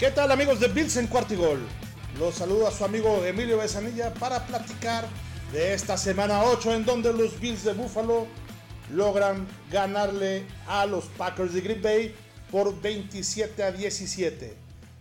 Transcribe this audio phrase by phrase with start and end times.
[0.00, 1.60] ¿Qué tal amigos de Bills en Cuartigol?
[2.18, 5.06] Los saludo a su amigo Emilio Besanilla para platicar
[5.52, 8.26] de esta semana 8 en donde los Bills de Buffalo
[8.94, 12.14] logran ganarle a los Packers de Green Bay
[12.50, 14.56] por 27 a 17.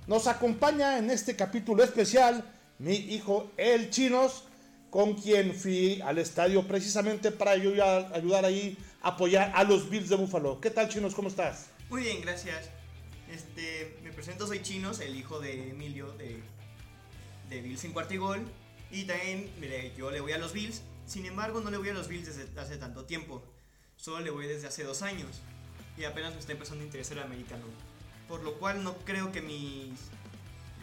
[0.05, 2.43] Nos acompaña en este capítulo especial
[2.77, 4.43] mi hijo El Chinos,
[4.89, 10.17] con quien fui al estadio precisamente para ayudar, ayudar ahí apoyar a los Bills de
[10.17, 10.59] Buffalo.
[10.59, 11.15] ¿Qué tal Chinos?
[11.15, 11.67] ¿Cómo estás?
[11.89, 12.78] Muy bien, gracias.
[13.31, 16.41] Este, me presento, soy Chinos, el hijo de Emilio de,
[17.49, 18.41] de Bills en Cuartigol.
[18.91, 20.81] Y también, mire, yo le voy a los Bills.
[21.05, 23.43] Sin embargo, no le voy a los Bills desde hace tanto tiempo.
[23.97, 25.41] Solo le voy desde hace dos años.
[25.97, 27.65] Y apenas me está empezando a interesar el americano.
[28.27, 29.99] Por lo cual no creo que mis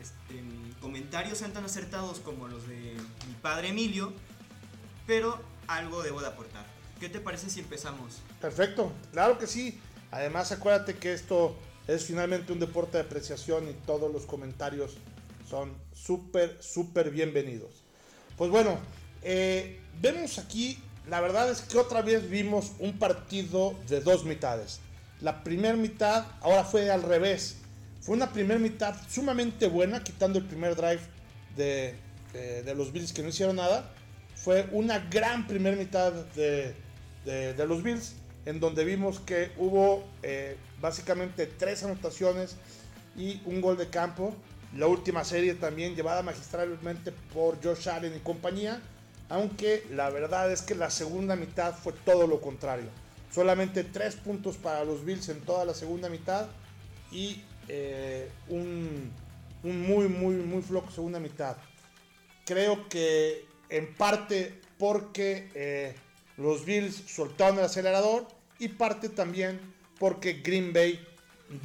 [0.00, 0.42] este,
[0.80, 2.94] comentarios sean tan acertados como los de
[3.26, 4.12] mi padre Emilio.
[5.06, 6.66] Pero algo debo de aportar.
[7.00, 8.18] ¿Qué te parece si empezamos?
[8.40, 9.80] Perfecto, claro que sí.
[10.10, 11.56] Además, acuérdate que esto
[11.86, 14.96] es finalmente un deporte de apreciación y todos los comentarios
[15.48, 17.70] son súper, súper bienvenidos.
[18.36, 18.78] Pues bueno,
[19.22, 20.78] eh, vemos aquí,
[21.08, 24.80] la verdad es que otra vez vimos un partido de dos mitades.
[25.20, 27.56] La primera mitad ahora fue al revés.
[28.00, 31.00] Fue una primera mitad sumamente buena, quitando el primer drive
[31.56, 31.94] de,
[32.32, 33.90] de, de los Bills que no hicieron nada.
[34.34, 36.74] Fue una gran primera mitad de,
[37.24, 38.14] de los Bills
[38.46, 42.56] en donde vimos que hubo eh, básicamente tres anotaciones
[43.16, 44.34] y un gol de campo.
[44.74, 48.80] La última serie también llevada magistralmente por Josh Allen y compañía,
[49.28, 52.88] aunque la verdad es que la segunda mitad fue todo lo contrario.
[53.32, 56.46] Solamente tres puntos para los Bills en toda la segunda mitad
[57.10, 59.10] y eh, un,
[59.62, 61.56] muy, muy, muy flojo segunda mitad.
[62.44, 65.94] Creo que en parte porque eh,
[66.36, 69.60] los Bills soltaron el acelerador y parte también
[69.98, 71.04] porque Green Bay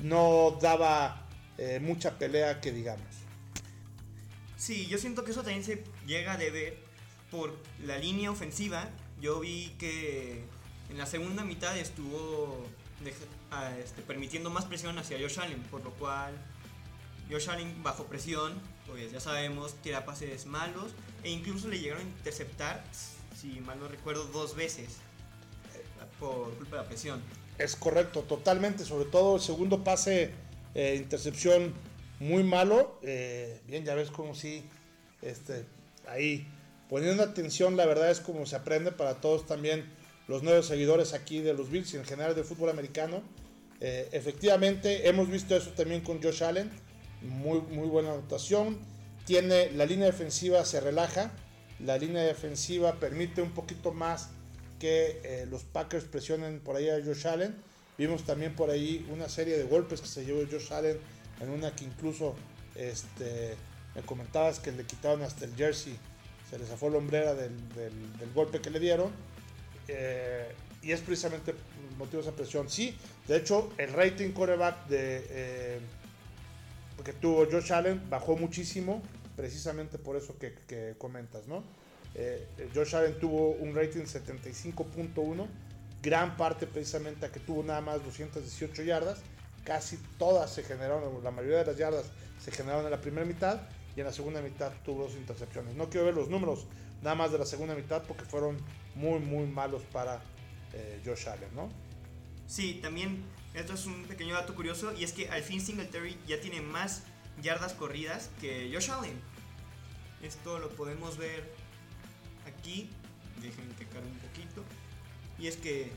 [0.04, 3.06] no daba eh, mucha pelea que digamos.
[4.58, 6.78] Sí, yo siento que eso también se llega a deber
[7.32, 8.90] por la línea ofensiva.
[9.20, 10.44] Yo vi que
[10.90, 12.66] en la segunda mitad estuvo
[13.50, 16.36] a, este, permitiendo más presión hacia Josh Allen, por lo cual
[17.30, 18.54] Josh Allen bajo presión,
[18.88, 20.92] pues ya sabemos, tira pases malos
[21.24, 22.84] e incluso le llegaron a interceptar,
[23.36, 24.98] si mal no recuerdo, dos veces
[26.22, 27.22] por culpa de la presión.
[27.58, 28.86] Es correcto, totalmente.
[28.86, 30.32] Sobre todo el segundo pase,
[30.76, 31.74] eh, intercepción
[32.20, 33.00] muy malo.
[33.02, 34.64] Eh, bien, ya ves como si
[35.22, 35.66] este,
[36.08, 36.48] ahí
[36.88, 39.86] poniendo atención, la verdad es como se aprende para todos también
[40.28, 43.22] los nuevos seguidores aquí de los Bills y en general del fútbol americano.
[43.80, 46.70] Eh, efectivamente, hemos visto eso también con Josh Allen.
[47.22, 48.78] Muy, muy buena anotación.
[49.26, 51.32] Tiene la línea defensiva, se relaja.
[51.80, 54.30] La línea defensiva permite un poquito más
[54.82, 57.56] que eh, los Packers presionen por ahí a Josh Allen.
[58.00, 60.98] Vimos también por ahí una serie de golpes que se llevó Josh Allen
[61.40, 62.34] en una que incluso
[62.74, 63.54] este,
[63.94, 65.96] me comentabas que le quitaron hasta el jersey,
[66.50, 67.52] se le zafó la hombrera del,
[68.34, 69.12] golpe que le dieron.
[69.88, 71.54] Eh, y es precisamente
[72.00, 72.68] motivo de esa presión.
[72.68, 75.80] Sí, de hecho, el rating quarterback de, eh,
[77.06, 79.04] que tuvo Josh Allen bajó muchísimo,
[79.36, 81.64] precisamente por eso que comentas, ¿no?
[82.16, 85.48] Eh, Josh Allen tuvo un rating 75.1,
[86.02, 89.22] gran parte precisamente a que tuvo nada más 218 yardas,
[89.64, 92.06] casi todas se generaron, la mayoría de las yardas
[92.40, 93.62] se generaron en la primera mitad
[93.96, 95.76] y en la segunda mitad tuvo dos intercepciones.
[95.76, 96.66] No quiero ver los números
[97.02, 98.58] nada más de la segunda mitad porque fueron
[98.96, 100.22] muy muy malos para
[100.74, 101.70] eh, Josh Allen, ¿no?
[102.48, 103.24] Sí, también
[103.54, 107.04] esto es un pequeño dato curioso y es que al fin Singletary ya tiene más
[107.42, 109.20] yardas corridas que Josh Allen.
[110.22, 111.52] Esto lo podemos ver
[112.62, 112.88] aquí,
[113.42, 114.64] dejen que cargue un poquito,
[115.40, 115.92] y es que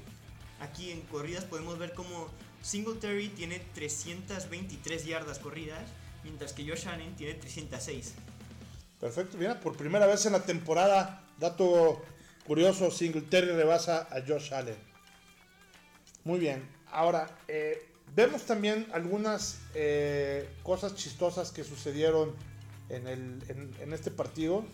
[0.61, 2.29] aquí en corridas podemos ver como
[2.63, 5.83] Singletary tiene 323 yardas corridas,
[6.23, 8.15] mientras que Josh Allen tiene 306.
[8.99, 12.03] Perfecto, mira, por primera vez en la temporada, dato
[12.47, 14.79] curioso, Singletary rebasa a Josh Allen.
[16.25, 17.87] Muy bien, ahora eh,
[18.17, 22.35] vemos también algunas eh, cosas chistosas que sucedieron
[22.89, 24.65] en, el, en este partido.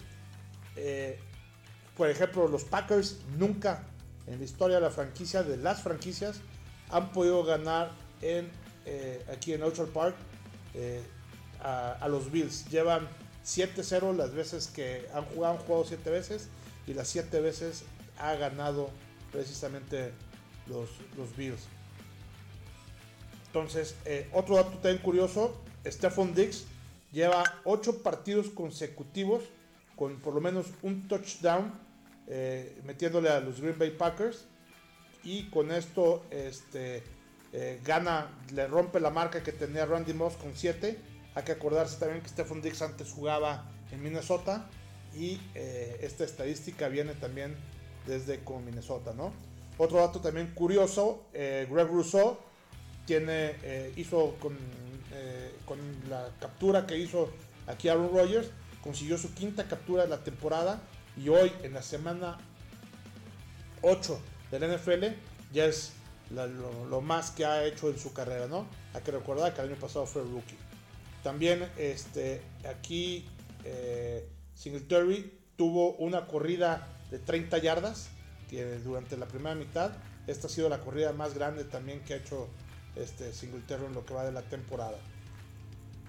[0.77, 1.19] Eh,
[2.01, 3.83] por ejemplo, los Packers nunca
[4.27, 6.41] en la historia de la franquicia, de las franquicias,
[6.89, 7.91] han podido ganar
[8.23, 8.49] en,
[8.87, 10.17] eh, aquí en Orchard Park
[10.73, 11.03] eh,
[11.63, 12.71] a, los Bills.
[12.71, 13.07] Llevan
[13.45, 16.49] 7-0 las veces que han jugado, han jugado 7 veces
[16.87, 17.85] y las 7 veces
[18.19, 18.89] ha ganado
[19.31, 20.13] precisamente
[20.69, 20.89] los,
[21.19, 21.61] los Bills.
[23.49, 25.55] Entonces, eh, otro dato también curioso,
[25.85, 26.65] Stephon Diggs
[27.13, 29.43] lleva 8 partidos consecutivos
[29.97, 31.90] con por lo menos un touchdown
[32.33, 34.45] eh, metiéndole a los Green Bay Packers
[35.25, 37.03] y con esto este,
[37.53, 40.97] eh, gana, le rompe la marca que tenía Randy Moss con 7
[41.35, 44.71] Hay que acordarse también que Stephen Dix antes jugaba en Minnesota
[45.13, 47.57] y eh, esta estadística viene también
[48.07, 49.33] desde con Minnesota, ¿no?
[49.77, 52.39] Otro dato también curioso, Greg Rousseau
[53.07, 53.57] tiene,
[53.97, 54.57] hizo con,
[55.65, 55.79] con,
[56.09, 57.31] la captura que hizo
[57.67, 58.51] aquí Aaron Rodgers,
[58.83, 60.83] consiguió su quinta captura de la temporada
[61.17, 62.39] y hoy en la semana
[63.83, 64.21] 8
[64.51, 65.05] del NFL
[65.53, 65.93] ya es
[66.31, 68.67] lo, más que ha hecho en su carrera, ¿no?
[68.95, 70.57] Hay que recordar que el año pasado fue rookie.
[71.23, 73.27] También este, aquí
[73.65, 78.09] eh, Singletary tuvo una corrida de 30 yardas
[78.49, 79.93] que durante la primera mitad.
[80.27, 82.49] Esta ha sido la corrida más grande también que ha hecho
[82.95, 84.99] este Singletary en lo que va de la temporada.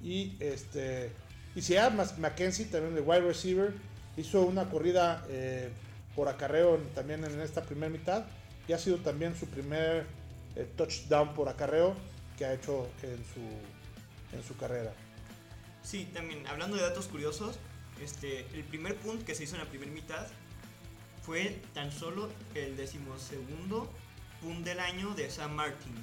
[0.03, 1.11] Y este
[1.55, 3.73] y si además Mackenzie también de wide receiver
[4.21, 5.69] hizo una corrida eh,
[6.15, 8.25] por acarreo también en esta primera mitad
[8.67, 10.05] y ha sido también su primer
[10.55, 11.95] eh, touchdown por acarreo
[12.37, 14.93] que ha hecho en su, en su carrera.
[15.83, 17.57] Sí, también hablando de datos curiosos,
[18.01, 20.27] este, el primer punt que se hizo en la primera mitad
[21.23, 23.91] fue tan solo el decimosegundo
[24.41, 25.93] punt del año de Sam Martin,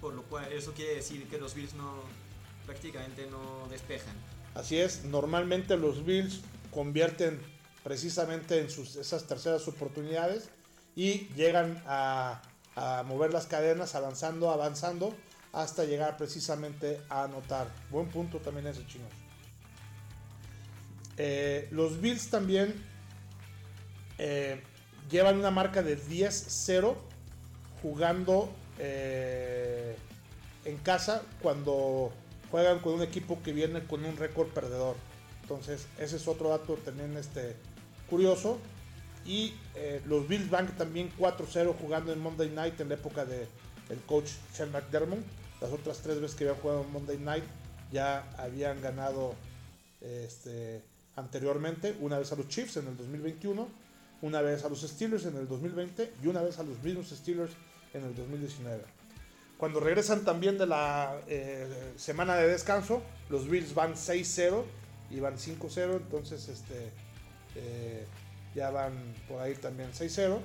[0.00, 2.02] por lo cual eso quiere decir que los Bills no
[2.66, 4.14] prácticamente no despejan.
[4.54, 7.40] Así es, normalmente los Bills convierten
[7.88, 10.50] precisamente en sus, esas terceras oportunidades
[10.94, 12.42] y llegan a,
[13.06, 15.16] mover las cadenas avanzando, avanzando
[15.54, 17.66] hasta llegar precisamente a anotar.
[17.90, 19.06] Buen punto también ese chino.
[21.16, 22.74] Eh, los Bills también
[24.18, 24.62] eh,
[25.10, 26.94] llevan una marca de 10-0
[27.80, 29.96] jugando eh,
[30.66, 32.12] en casa cuando
[32.50, 34.94] juegan con un equipo que viene con un récord perdedor.
[35.40, 37.56] Entonces, ese es otro dato también este,
[38.08, 38.58] curioso.
[39.24, 43.46] Y eh, los Bills van también 4-0 jugando en Monday Night en la época del
[43.90, 45.20] el coach Sean McDermott.
[45.60, 47.44] Las otras tres veces que habían jugado en Monday Night
[47.92, 49.34] ya habían ganado
[50.00, 50.82] este,
[51.16, 51.96] anteriormente.
[52.00, 53.68] Una vez a los Chiefs en el 2021,
[54.22, 57.52] una vez a los Steelers en el 2020 y una vez a los mismos Steelers
[57.94, 58.82] en el 2019.
[59.56, 64.62] Cuando regresan también de la eh, semana de descanso, los Bills van 6-0
[65.10, 66.92] y van 5-0, entonces este,
[67.54, 68.06] eh,
[68.54, 70.38] ya van por ahí también 6-0.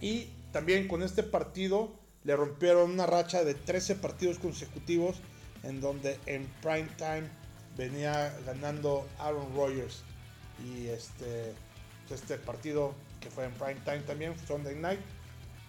[0.00, 1.92] Y también con este partido
[2.24, 5.16] le rompieron una racha de 13 partidos consecutivos
[5.62, 7.28] en donde en prime time
[7.76, 10.02] venía ganando Aaron Rodgers.
[10.64, 11.52] Y este,
[12.10, 15.00] este partido que fue en prime time también, Sunday night,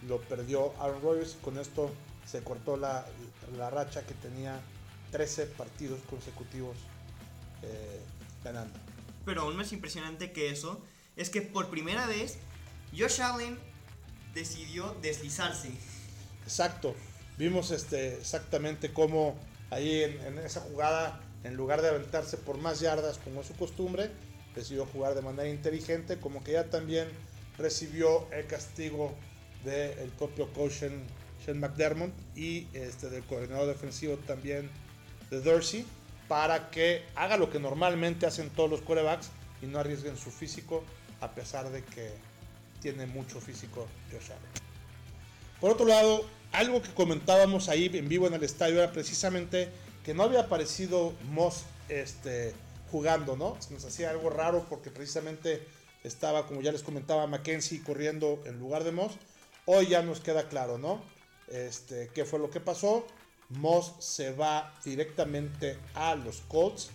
[0.06, 1.36] lo perdió Aaron Rodgers.
[1.42, 1.90] Con esto
[2.26, 3.06] se cortó la,
[3.70, 4.60] racha que tenía
[5.12, 6.76] 13 partidos consecutivos
[7.62, 8.00] eh,
[8.44, 8.78] ganando.
[9.26, 10.80] Pero aún más impresionante que eso
[11.16, 12.38] es que por primera vez
[12.96, 13.58] Josh Allen
[14.32, 15.70] decidió deslizarse.
[16.44, 16.94] Exacto.
[17.36, 19.36] Vimos este, exactamente cómo
[19.70, 24.10] ahí en, esa jugada, en lugar de aventarse por más yardas como es su costumbre,
[24.54, 27.08] decidió jugar de manera inteligente, como que ya también
[27.58, 29.14] recibió el castigo
[29.64, 30.72] del propio coach
[31.44, 34.70] Sean, McDermott y este, del coordinador defensivo también
[35.30, 35.84] de Dorsey
[36.28, 39.30] para que haga lo que normalmente hacen todos los quarterbacks
[39.62, 40.82] y no arriesguen su físico
[41.20, 42.10] a pesar de que
[42.80, 44.66] tiene mucho físico Josh Allen.
[45.60, 49.70] Por otro lado, algo que comentábamos ahí en vivo en el estadio era precisamente
[50.04, 52.54] que no había aparecido Moss este,
[52.90, 53.56] jugando, ¿no?
[53.60, 55.66] Se nos hacía algo raro porque precisamente
[56.04, 59.12] estaba, como ya les comentaba, Mackenzie corriendo en lugar de Moss.
[59.64, 61.02] Hoy ya nos queda claro, ¿no?
[61.48, 63.06] Este, ¿Qué fue lo que pasó?
[63.50, 66.90] Moss se va directamente a los Colts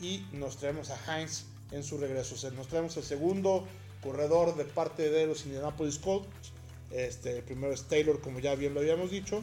[0.00, 2.50] y nos traemos a Heinz en su regreso.
[2.52, 3.66] Nos traemos el segundo
[4.02, 6.52] corredor de parte de los Indianapolis Colts.
[6.90, 9.42] Este, el primero es Taylor, como ya bien lo habíamos dicho.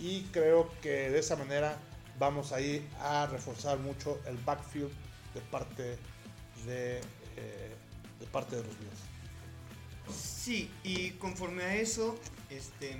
[0.00, 1.78] Y creo que de esa manera
[2.18, 4.90] vamos a ir a reforzar mucho el backfield
[5.34, 5.98] de parte
[6.66, 6.98] de,
[7.36, 7.74] eh,
[8.20, 10.16] de parte de los Bills.
[10.16, 12.16] Sí, y conforme a eso,
[12.50, 12.96] este,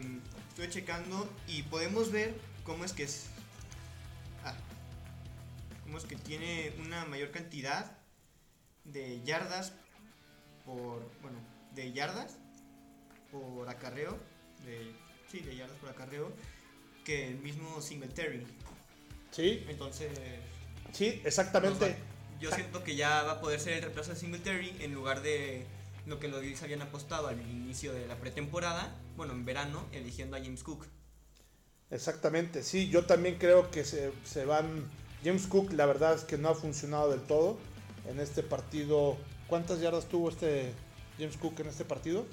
[0.48, 2.34] estoy checando y podemos ver
[2.66, 3.26] cómo es que es.
[4.44, 4.54] Ah,
[5.84, 7.96] cómo es que tiene una mayor cantidad
[8.84, 9.72] de yardas
[10.66, 11.10] por.
[11.22, 11.38] Bueno,
[11.74, 12.36] de yardas
[13.30, 14.18] por acarreo.
[14.66, 14.92] De,
[15.30, 16.32] sí, de yardas por acarreo.
[17.04, 18.44] Que el mismo Singletary.
[19.30, 19.64] Sí.
[19.68, 20.10] Entonces.
[20.92, 21.96] Sí, exactamente.
[22.40, 25.66] yo siento que ya va a poder ser el reemplazo de Singletary en lugar de
[26.06, 30.36] lo que los Bills habían apostado al inicio de la pretemporada, bueno, en verano, eligiendo
[30.36, 30.86] a James Cook.
[31.90, 34.84] Exactamente, sí, yo también creo que se, se, van...
[35.24, 37.58] James Cook, la verdad es que no ha funcionado del todo
[38.08, 39.16] en este partido.
[39.48, 40.72] ¿Cuántas yardas tuvo este
[41.18, 42.26] James Cook en este partido?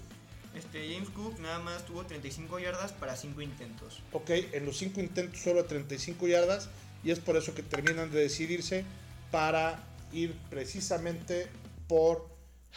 [0.53, 4.03] Este James Cook nada más tuvo 35 yardas para 5 intentos.
[4.11, 6.69] Ok, en los 5 intentos solo 35 yardas
[7.03, 8.85] y es por eso que terminan de decidirse
[9.31, 11.47] para ir precisamente
[11.87, 12.27] por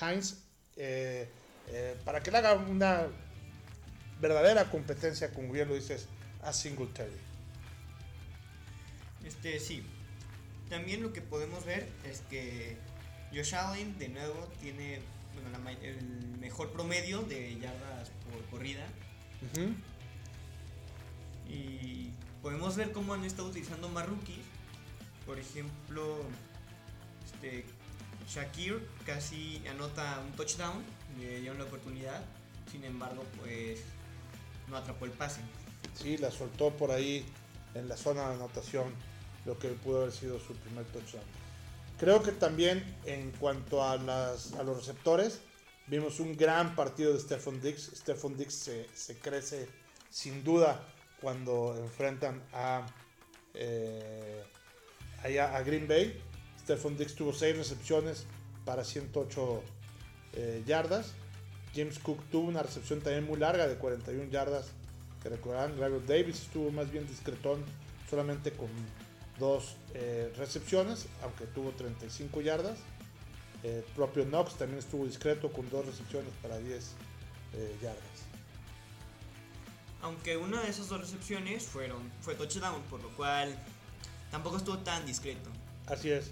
[0.00, 0.38] Heinz
[0.76, 1.28] eh,
[1.68, 3.08] eh, para que le haga una
[4.20, 6.08] verdadera competencia, como bien lo dices,
[6.46, 7.10] a Singletary.
[9.24, 9.82] Este, sí.
[10.70, 12.76] También lo que podemos ver es que
[13.32, 15.00] Josh Allen, de nuevo, tiene
[15.82, 18.86] el mejor promedio de yardas por corrida.
[21.48, 22.10] Y
[22.42, 24.44] podemos ver cómo han estado utilizando más rookies.
[25.24, 26.22] Por ejemplo,
[27.24, 27.64] este,
[28.28, 30.84] Shakir casi anota un touchdown,
[31.18, 32.24] le dieron la oportunidad,
[32.70, 33.80] sin embargo, pues
[34.68, 35.40] no atrapó el pase.
[36.00, 37.24] Sí, la soltó por ahí
[37.74, 38.94] en la zona de anotación,
[39.44, 41.24] lo que pudo haber sido su primer touchdown.
[41.98, 45.40] Creo que también en cuanto a, las, a los receptores,
[45.86, 47.90] vimos un gran partido de Stephon Dix.
[47.94, 48.54] Stephon Dix
[48.94, 49.68] se, crece
[50.10, 50.86] sin duda
[51.20, 52.86] cuando enfrentan a,
[53.54, 54.44] eh,
[55.22, 56.20] a Green Bay.
[56.60, 58.26] Stephon Dix tuvo 6 recepciones
[58.66, 59.62] para 108
[60.34, 61.14] eh, yardas.
[61.74, 64.72] James Cook tuvo una recepción también muy larga de 41 yardas.
[65.26, 67.64] Que recordarán, Larry Davis estuvo más bien discretón,
[68.08, 68.68] solamente con
[69.40, 72.78] dos eh, recepciones, aunque tuvo 35 yardas.
[73.64, 76.92] El propio Knox también estuvo discreto con dos recepciones para 10
[77.54, 78.02] eh, yardas.
[80.00, 83.52] Aunque una de esas dos recepciones fueron, fue touchdown, por lo cual
[84.30, 85.50] tampoco estuvo tan discreto.
[85.88, 86.30] Así es.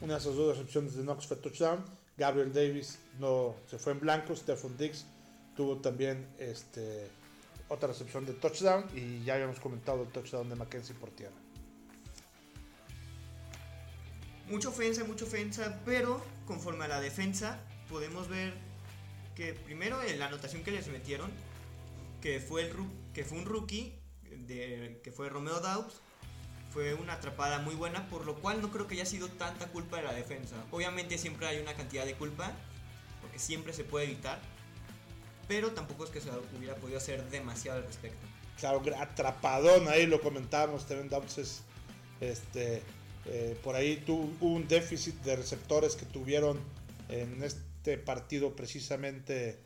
[0.00, 1.84] Una de esas dos recepciones de Knox fue touchdown.
[2.16, 4.34] Gabriel Davis no se fue en blanco.
[4.34, 5.06] Stephon Diggs
[5.54, 7.08] tuvo también este,
[7.72, 8.84] otra recepción de touchdown.
[8.94, 11.34] Y ya habíamos comentado el touchdown de Mackenzie por tierra.
[14.48, 18.54] Mucha ofensa, mucha ofensa, pero conforme a la defensa podemos ver
[19.34, 21.30] que primero en la anotación que les metieron,
[22.20, 22.70] que fue,
[23.32, 23.98] un rookie,
[24.46, 26.00] que fue Romeo Daubs,
[26.72, 29.98] fue una atrapada muy buena, por lo cual no creo que haya sido tanta culpa
[29.98, 30.56] de la defensa.
[30.70, 32.52] Obviamente siempre hay una cantidad de culpa,
[33.20, 34.40] porque siempre se puede evitar,
[35.48, 38.26] pero tampoco es que se hubiera podido hacer demasiado al respecto.
[38.58, 41.62] Claro, atrapadón, ahí lo comentábamos, Steven Dobbs
[42.20, 42.82] este,
[43.26, 46.60] eh, por ahí tuvo un déficit de receptores que tuvieron
[47.08, 49.58] en este partido precisamente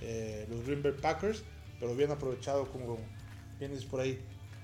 [0.00, 1.42] eh, los Green Bay Packers,
[1.80, 2.98] pero bien aprovechado como
[3.58, 4.20] vienes por ahí.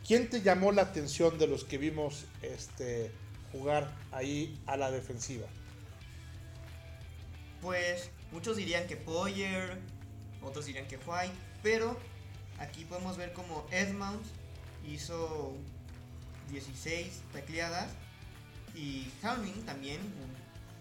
[0.06, 3.10] ¿Quién te llamó la atención de los que vimos este,
[3.52, 5.46] jugar ahí a la defensiva?
[7.62, 9.78] Pues muchos dirían que Poyer,
[10.44, 11.96] otros dirían que White, pero
[12.58, 14.28] aquí podemos ver como Edmonds
[14.86, 15.54] hizo
[16.50, 17.90] 16 tacleadas
[18.74, 20.00] y Howling también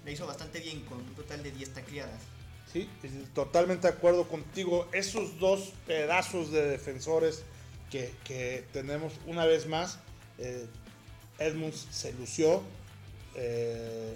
[0.05, 2.21] le hizo bastante bien con un total de 10 tacleadas.
[2.71, 2.89] Sí,
[3.35, 4.87] totalmente de acuerdo contigo.
[4.91, 7.43] Esos dos pedazos de defensores
[7.91, 9.99] que, tenemos una vez más.
[10.39, 10.65] Eh,
[11.37, 12.63] Edmunds se lució
[13.35, 14.15] eh,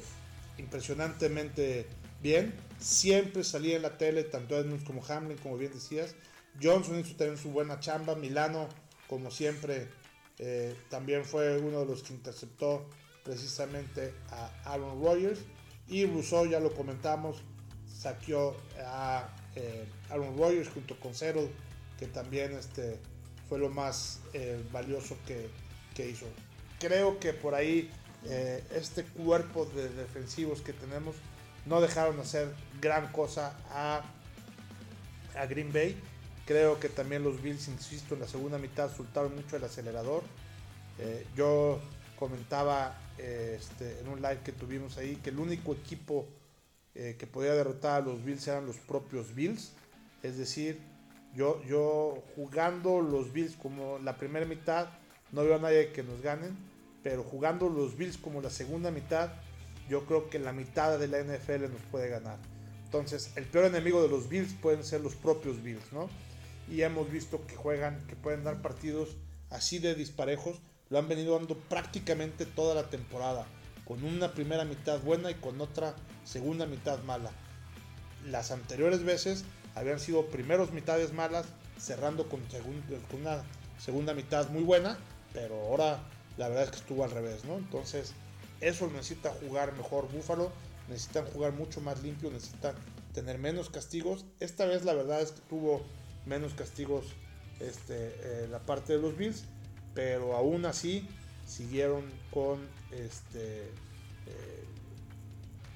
[0.58, 1.86] impresionantemente
[2.22, 2.54] bien.
[2.80, 6.16] Siempre salía en la tele, tanto Edmunds como Hamlin, como bien decías.
[6.62, 8.16] Johnson hizo también su buena chamba.
[8.16, 8.68] Milano,
[9.08, 9.88] como siempre,
[10.40, 12.88] eh, también fue uno de los que interceptó
[13.24, 15.40] precisamente a Aaron Rodgers.
[15.88, 17.42] Y Rousseau, ya lo comentamos,
[17.88, 18.56] saqueó
[18.86, 19.30] a
[20.10, 21.50] Aaron Rodgers junto con Cero,
[21.98, 23.00] que también este,
[23.48, 25.50] fue lo más eh, valioso que,
[25.98, 26.28] hizo.
[26.80, 27.90] Creo que por ahí
[28.26, 31.16] eh, este cuerpo de defensivos que tenemos
[31.68, 34.04] no dejaron hacer gran cosa a,
[35.48, 35.96] Green Bay.
[36.46, 40.24] Creo que también los Bills, insisto, en la segunda mitad soltaron mucho el acelerador.
[40.98, 41.80] Eh, yo
[42.18, 46.28] comentaba este, en un live que tuvimos ahí que el único equipo
[46.96, 49.74] que podía derrotar a los Bills eran los propios Bills.
[50.24, 50.82] Es decir,
[51.36, 54.88] yo, yo jugando los Bills como la primera mitad,
[55.32, 56.58] no veo a nadie que nos ganen,
[57.04, 59.32] pero jugando los Bills como la segunda mitad,
[59.90, 62.38] yo creo que la mitad de la NFL nos puede ganar.
[62.86, 66.10] Entonces, el peor enemigo de los Bills pueden ser los propios Bills, ¿no?
[66.70, 69.18] Y hemos visto que juegan, que pueden dar partidos
[69.50, 70.58] así de disparejos.
[70.90, 73.46] Lo han venido dando prácticamente toda la temporada,
[73.86, 77.32] con una primera mitad buena y con otra segunda mitad mala.
[78.26, 79.44] Las anteriores veces
[79.76, 81.46] habían sido primeros mitades malas,
[81.78, 82.42] cerrando con,
[83.20, 83.44] una
[83.78, 84.98] segunda mitad muy buena,
[85.34, 86.00] pero ahora
[86.38, 87.58] la verdad es que estuvo al revés, ¿no?
[87.58, 88.14] Entonces,
[88.62, 90.52] eso necesita jugar mejor Búfalo,
[90.88, 92.76] necesitan jugar mucho más limpio, necesitan
[93.14, 94.26] tener menos castigos.
[94.40, 95.86] Esta vez la verdad es que tuvo
[96.26, 97.06] menos castigos
[97.60, 99.44] este, eh, la parte de los Bills,
[99.94, 101.08] pero aún así
[101.48, 103.64] siguieron con este
[104.28, 104.66] eh,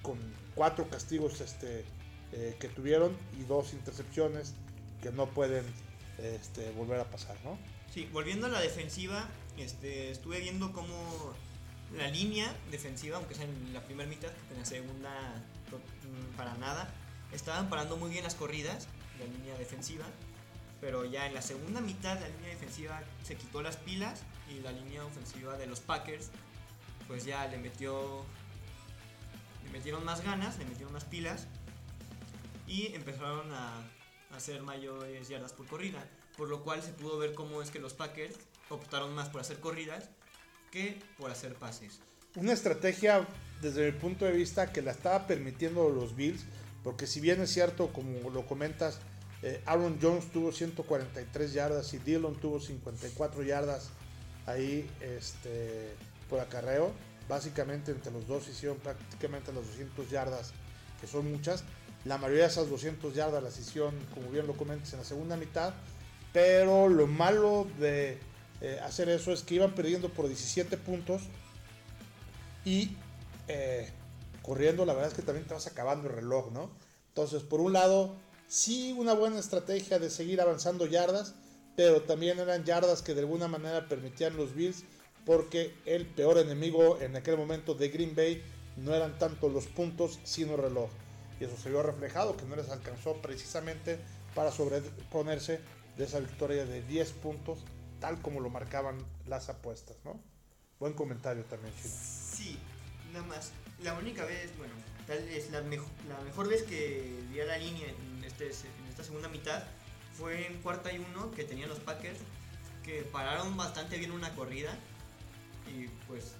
[0.01, 0.17] con
[0.55, 1.85] cuatro castigos este
[2.33, 4.53] eh, que tuvieron y dos intercepciones
[5.01, 5.65] que no pueden
[6.19, 7.57] este, volver a pasar, ¿no?
[7.91, 11.33] Sí, volviendo a la defensiva, este, estuve viendo cómo
[11.97, 15.11] la línea defensiva, aunque sea en la primera mitad, en la segunda
[15.71, 16.89] mm, para nada,
[17.33, 18.87] estaban parando muy bien las corridas,
[19.19, 20.05] la línea defensiva,
[20.79, 24.71] pero ya en la segunda mitad la línea defensiva se quitó las pilas y la
[24.71, 26.31] línea ofensiva de los Packers
[27.07, 28.25] pues ya le metió
[29.65, 31.47] le metieron más ganas, le metieron más pilas
[32.67, 33.81] y empezaron a
[34.35, 36.03] hacer mayores yardas por corrida,
[36.37, 38.37] por lo cual se pudo ver cómo es que los Packers
[38.69, 40.09] optaron más por hacer corridas
[40.71, 41.99] que por hacer pases.
[42.35, 43.27] Una estrategia
[43.61, 46.43] desde mi punto de vista que la estaba permitiendo los Bills,
[46.83, 48.99] porque si bien es cierto, como lo comentas,
[49.43, 53.89] eh, Aaron Jones tuvo 143 yardas y Dillon tuvo 54 yardas
[54.45, 55.95] ahí este,
[56.29, 56.91] por acarreo.
[57.27, 60.53] Básicamente entre los dos hicieron prácticamente las 200 yardas,
[60.99, 61.63] que son muchas.
[62.05, 65.37] La mayoría de esas 200 yardas las hicieron, como bien lo comentas, en la segunda
[65.37, 65.73] mitad.
[66.33, 68.17] Pero lo malo de
[68.61, 71.23] eh, hacer eso es que iban perdiendo por 17 puntos
[72.63, 72.95] y
[73.47, 73.89] eh,
[74.43, 76.69] corriendo, la verdad es que también te vas acabando el reloj, ¿no?
[77.07, 78.15] Entonces, por un lado,
[78.47, 81.33] sí una buena estrategia de seguir avanzando yardas,
[81.75, 84.83] pero también eran yardas que de alguna manera permitían los Bills,
[85.25, 88.43] porque el peor enemigo en aquel momento de Green Bay
[88.77, 90.89] no eran tanto los puntos, sino el reloj.
[91.39, 93.99] Y eso se vio reflejado, que no les alcanzó precisamente
[94.35, 95.59] para sobreponerse
[95.97, 97.59] de esa victoria de 10 puntos
[98.01, 100.19] tal como lo marcaban las apuestas, ¿no?
[100.79, 101.93] Buen comentario también, Chino.
[101.93, 102.57] Sí,
[103.13, 103.51] nada más.
[103.81, 104.73] La única vez, bueno,
[105.07, 109.03] tal vez la, la mejor vez que vi a la línea en, este, en esta
[109.03, 109.63] segunda mitad
[110.17, 112.19] fue en cuarta y uno que tenían los Packers,
[112.83, 114.75] que pararon bastante bien una corrida
[115.67, 116.33] y pues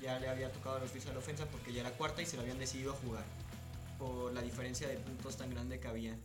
[0.00, 2.26] ya le había tocado a los Bills a la ofensa porque ya era cuarta y
[2.26, 3.24] se lo habían decidido a jugar
[3.98, 6.16] por la diferencia de puntos tan grande que había.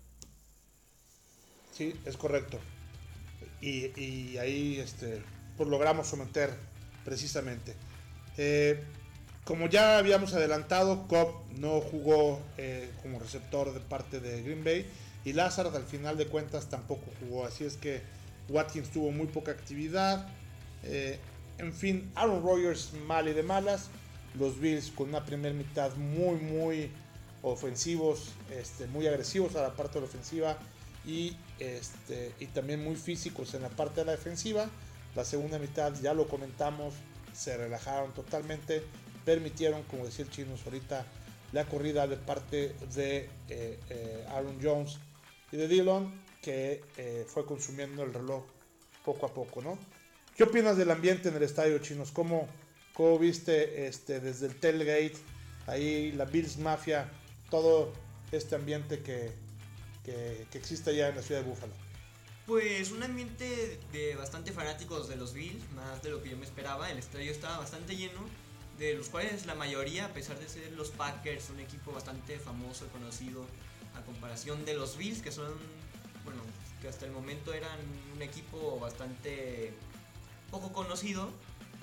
[1.71, 2.59] Sí, es correcto
[3.61, 5.21] y, ahí este,
[5.57, 6.53] pues logramos someter
[7.03, 7.75] precisamente.
[8.37, 8.83] Eh,
[9.43, 14.85] como ya habíamos adelantado, Cobb no jugó eh, como receptor de parte de Green Bay
[15.25, 17.45] y Lazard al final de cuentas tampoco jugó.
[17.45, 18.01] Así es que
[18.49, 20.27] Watkins tuvo muy poca actividad.
[20.83, 21.19] Eh,
[21.57, 23.89] en fin, Aaron Rodgers mal y de malas.
[24.37, 26.91] Los Bills con una primera mitad muy, muy
[27.41, 30.57] ofensivos, este, muy agresivos a la parte de la ofensiva
[31.05, 34.69] y, este, y también muy físicos en la parte de la defensiva.
[35.15, 36.93] La segunda mitad, ya lo comentamos,
[37.33, 38.83] se relajaron totalmente,
[39.25, 41.05] permitieron, como decía el chino ahorita,
[41.51, 44.97] la corrida de parte de eh, eh, Aaron Jones
[45.51, 48.43] y de Dillon, que eh, fue consumiendo el reloj
[49.03, 49.77] poco a poco, ¿no?
[50.35, 52.11] ¿Qué opinas del ambiente en el estadio, chinos?
[52.11, 52.47] ¿Cómo,
[52.93, 55.17] cómo viste este, desde el tailgate,
[55.67, 57.09] ahí la Bills Mafia,
[57.49, 57.91] todo
[58.31, 59.31] este ambiente que,
[60.03, 61.73] que, existe ya en la ciudad de Búfalo?
[62.45, 66.45] Pues un ambiente de bastante fanáticos de los Bills, más de lo que yo me
[66.45, 66.89] esperaba.
[66.89, 68.21] El estadio estaba bastante lleno,
[68.79, 72.85] de los cuales la mayoría, a pesar de ser los Packers, un equipo bastante famoso
[72.85, 73.45] y conocido,
[73.95, 75.53] a comparación de los Bills, que son,
[76.23, 76.41] bueno,
[76.81, 77.77] que hasta el momento eran
[78.15, 79.73] un equipo bastante
[80.49, 81.29] poco conocido,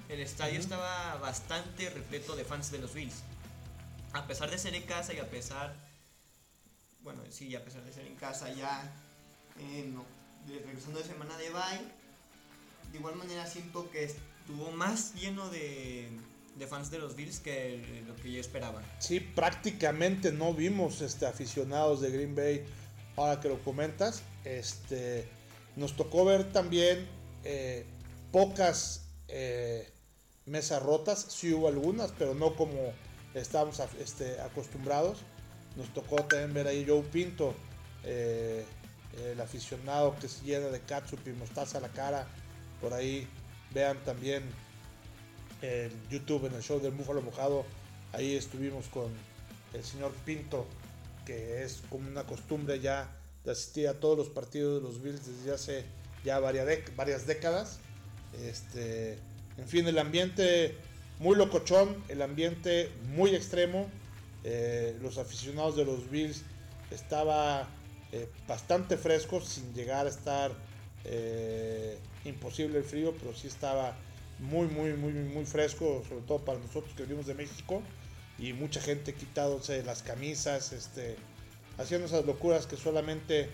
[0.08, 3.22] el estadio estaba bastante repleto de fans de los Bills.
[4.12, 5.74] A pesar de ser en casa y a pesar
[7.06, 8.92] bueno, sí, a pesar de ser en casa ya,
[9.60, 9.94] eh,
[10.48, 11.80] regresando de semana de bye,
[12.90, 16.10] de igual manera siento que estuvo más lleno de,
[16.68, 18.82] fans de los Bills que lo que yo esperaba.
[18.98, 22.64] Sí, prácticamente no vimos este, aficionados de Green Bay,
[23.14, 24.22] ahora que lo comentas.
[24.44, 25.28] Este,
[25.76, 27.06] nos tocó ver también
[27.44, 27.86] eh,
[28.32, 29.92] pocas eh,
[30.44, 32.92] mesas rotas, sí hubo algunas, pero no como
[33.32, 35.20] estábamos este, acostumbrados.
[35.76, 37.54] Nos tocó también ver ahí Joe Pinto,
[38.04, 38.64] eh,
[39.30, 42.26] el aficionado que se llena de ketchup y mostaza a la cara.
[42.80, 43.26] Por ahí
[43.72, 44.42] vean también
[45.62, 47.64] el YouTube en el show del Búfalo Mojado.
[48.12, 49.10] Ahí estuvimos con
[49.74, 50.66] el señor Pinto,
[51.24, 53.10] que es como una costumbre ya
[53.44, 55.84] de asistir a todos los partidos de los Bills desde hace
[56.24, 57.78] ya varias, varias décadas.
[58.42, 59.18] Este,
[59.58, 60.74] en fin, el ambiente
[61.18, 63.88] muy locochón, el ambiente muy extremo.
[64.48, 66.44] Eh, los aficionados de los Bills
[66.92, 67.68] estaba
[68.12, 70.52] eh, bastante frescos sin llegar a estar
[71.02, 73.96] eh, imposible el frío, pero sí estaba
[74.38, 77.82] muy, muy, muy, muy fresco, sobre todo para nosotros que venimos de México
[78.38, 81.16] y mucha gente quitándose las camisas, este,
[81.76, 83.50] haciendo esas locuras que solamente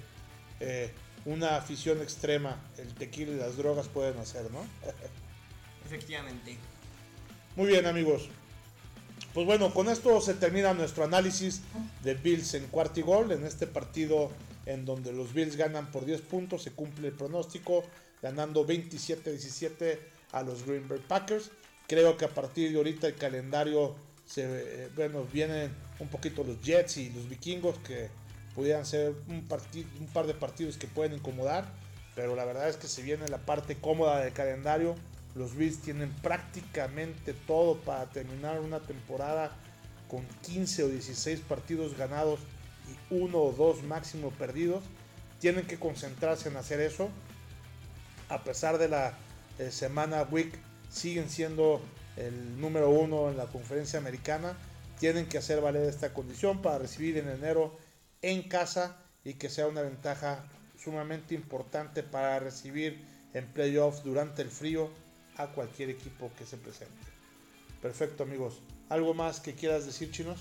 [1.24, 4.61] una afición extrema, el tequila y las drogas pueden hacer, ¿no?
[5.87, 6.59] Efectivamente.
[7.57, 8.28] Muy bien amigos,
[9.35, 11.62] pues bueno, con esto se termina nuestro análisis
[12.03, 14.31] de Bills en cuartigol, en este partido
[14.66, 17.85] en donde los Bills ganan por 10 puntos, se cumple el pronóstico,
[18.21, 19.99] ganando 27-17
[20.33, 21.51] a los Green Bay Packers.
[21.88, 26.61] Creo que a partir de ahorita el calendario se eh, bueno, vienen un poquito los
[26.61, 28.09] Jets y los Vikingos que
[28.55, 29.47] pudieran ser un,
[30.01, 31.73] un par de partidos que pueden incomodar,
[32.14, 34.95] pero la verdad es que se viene la parte cómoda del calendario.
[35.35, 39.51] Los Bills tienen prácticamente todo para terminar una temporada
[40.09, 42.40] con 15 o 16 partidos ganados
[42.90, 44.85] y uno o dos máximo perdidos.
[45.40, 47.09] Tienen que concentrarse en hacer eso.
[48.29, 49.14] A pesar de la
[49.59, 50.53] eh, semana week,
[50.90, 51.81] siguen siendo
[52.16, 54.55] el número uno en la conferencia americana.
[54.99, 57.77] Tienen que hacer valer esta condición para recibir en enero
[58.21, 60.45] en casa y que sea una ventaja
[60.83, 63.03] sumamente importante para recibir
[63.35, 64.90] en playoffs durante el frío
[65.37, 66.95] a cualquier equipo que se presente.
[67.81, 68.61] Perfecto amigos.
[68.88, 70.38] ¿Algo más que quieras decir, chinos?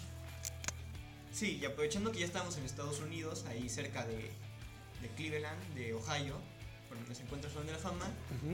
[1.31, 4.31] Sí, y aprovechando que ya estamos en Estados Unidos, ahí cerca de,
[5.01, 6.35] de Cleveland, de Ohio,
[6.89, 8.05] por donde se encuentra el Salón de la Fama,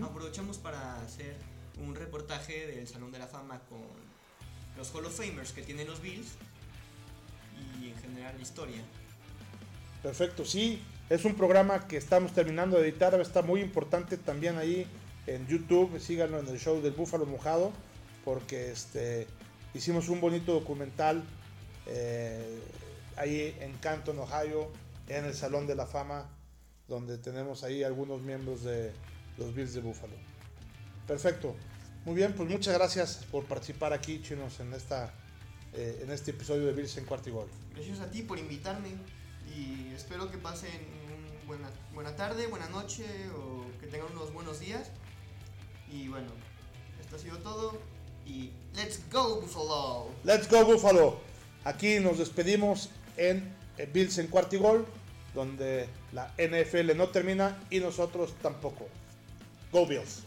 [0.04, 1.36] aprovechamos para hacer
[1.80, 3.82] un reportaje del Salón de la Fama con
[4.78, 6.28] los Hall of Famers que tienen los Bills
[7.82, 8.84] y en general la historia.
[10.04, 14.86] Perfecto, sí, es un programa que estamos terminando de editar, está muy importante también ahí
[15.28, 17.72] en YouTube, síganlo en el show del Búfalo Mojado,
[18.26, 19.28] porque este
[19.78, 21.24] Hicimos un bonito documental
[21.86, 22.60] eh,
[23.16, 24.72] ahí en Canton, Ohio,
[25.08, 26.28] en el Salón de la Fama,
[26.88, 28.92] donde tenemos ahí algunos miembros de
[29.38, 30.16] los Bills de Buffalo.
[31.06, 31.56] Perfecto.
[32.06, 35.14] Muy bien, pues muchas gracias por participar aquí, chinos, en, esta,
[35.74, 37.48] eh, en este episodio de Bills en Cuarto y Gol.
[37.76, 38.90] Gracias a ti por invitarme
[39.56, 40.72] y espero que pasen
[41.06, 43.06] una buena, buena tarde, buena noche
[43.38, 44.90] o que tengan unos buenos días.
[45.92, 46.28] Y bueno,
[47.02, 47.78] esto ha sido todo
[48.26, 50.10] y Let's Go Buffalo.
[50.24, 51.20] Let's Go Buffalo.
[51.64, 53.56] Aquí nos despedimos en
[53.94, 54.86] Bills en Cuartigol,
[55.34, 58.88] donde la NFL no termina y nosotros tampoco.
[59.72, 60.27] Go Bills.